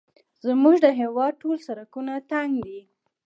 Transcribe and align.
زموږ 0.47 0.75
د 0.85 0.87
هېواد 0.99 1.33
ټوله 1.41 1.59
سړکونه 1.67 2.13
تنګ 2.31 2.51
دي 2.65 2.79